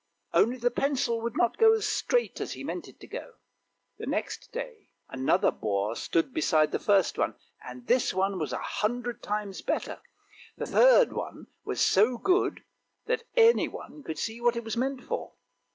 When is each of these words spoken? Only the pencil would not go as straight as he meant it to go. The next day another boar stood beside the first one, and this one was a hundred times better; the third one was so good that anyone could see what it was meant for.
Only 0.33 0.57
the 0.57 0.71
pencil 0.71 1.21
would 1.21 1.37
not 1.37 1.59
go 1.59 1.73
as 1.73 1.85
straight 1.85 2.41
as 2.41 2.53
he 2.53 2.63
meant 2.63 2.87
it 2.87 2.99
to 3.01 3.07
go. 3.07 3.35
The 3.99 4.07
next 4.07 4.51
day 4.51 4.89
another 5.09 5.51
boar 5.51 5.95
stood 5.95 6.33
beside 6.33 6.71
the 6.71 6.79
first 6.79 7.19
one, 7.19 7.35
and 7.63 7.85
this 7.85 8.11
one 8.11 8.39
was 8.39 8.51
a 8.51 8.57
hundred 8.57 9.21
times 9.21 9.61
better; 9.61 10.01
the 10.57 10.65
third 10.65 11.13
one 11.13 11.45
was 11.65 11.81
so 11.81 12.17
good 12.17 12.63
that 13.05 13.25
anyone 13.37 14.01
could 14.01 14.17
see 14.17 14.41
what 14.41 14.55
it 14.55 14.63
was 14.63 14.75
meant 14.75 15.03
for. 15.03 15.33